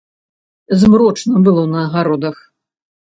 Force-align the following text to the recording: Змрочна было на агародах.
Змрочна 0.83 1.43
было 1.49 1.67
на 1.75 1.85
агародах. 1.87 2.37